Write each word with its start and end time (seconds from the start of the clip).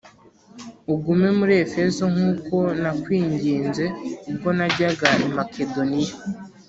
Ugume 0.93 1.27
muri 1.39 1.53
Efeso 1.65 2.03
nk’uko 2.13 2.55
nakwinginze 2.81 3.85
ubwo 4.29 4.49
najyaga 4.57 5.07
i 5.25 5.27
Makedoniya 5.35 6.15